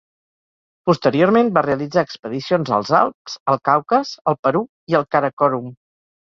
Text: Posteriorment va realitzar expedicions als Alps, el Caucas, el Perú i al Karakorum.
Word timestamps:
Posteriorment 0.89 1.51
va 1.57 1.63
realitzar 1.67 2.05
expedicions 2.09 2.73
als 2.79 2.93
Alps, 3.01 3.37
el 3.55 3.63
Caucas, 3.71 4.17
el 4.33 4.41
Perú 4.49 4.65
i 4.95 5.01
al 5.03 5.09
Karakorum. 5.15 5.73